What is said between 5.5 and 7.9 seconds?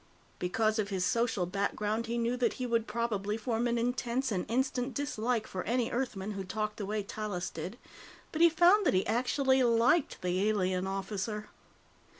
any Earthman who talked the way Tallis did,